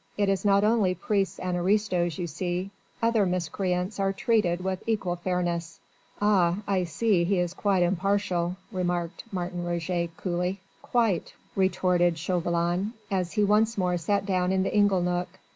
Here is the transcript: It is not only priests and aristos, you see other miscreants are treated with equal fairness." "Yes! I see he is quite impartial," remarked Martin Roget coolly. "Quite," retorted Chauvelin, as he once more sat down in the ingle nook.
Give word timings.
It 0.17 0.29
is 0.29 0.43
not 0.43 0.63
only 0.63 0.95
priests 0.95 1.37
and 1.37 1.55
aristos, 1.55 2.17
you 2.17 2.25
see 2.25 2.71
other 3.03 3.23
miscreants 3.23 3.99
are 3.99 4.11
treated 4.11 4.63
with 4.63 4.81
equal 4.89 5.15
fairness." 5.15 5.79
"Yes! 6.19 6.57
I 6.67 6.85
see 6.85 7.23
he 7.23 7.37
is 7.37 7.53
quite 7.53 7.83
impartial," 7.83 8.55
remarked 8.71 9.25
Martin 9.31 9.63
Roget 9.63 10.17
coolly. 10.17 10.59
"Quite," 10.81 11.35
retorted 11.55 12.17
Chauvelin, 12.17 12.93
as 13.11 13.33
he 13.33 13.43
once 13.43 13.77
more 13.77 13.95
sat 13.99 14.25
down 14.25 14.51
in 14.51 14.63
the 14.63 14.75
ingle 14.75 15.03
nook. 15.03 15.37